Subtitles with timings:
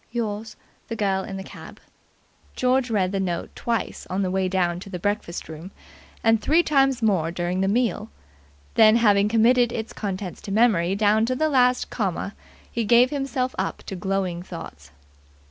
[0.11, 0.55] Yours,
[0.87, 1.79] THE GIRL IN THE CAB."
[2.55, 5.69] George read the note twice on the way down to the breakfast room,
[6.23, 8.09] and three times more during the meal;
[8.73, 12.33] then, having committed its contents to memory down to the last comma,
[12.71, 14.89] he gave himself up to glowing thoughts.